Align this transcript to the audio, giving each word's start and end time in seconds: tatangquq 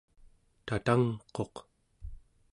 tatangquq 0.65 1.55